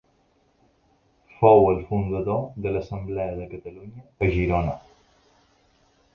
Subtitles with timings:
[1.41, 4.77] Fou el fundador de l'Assemblea de Catalunya a Girona.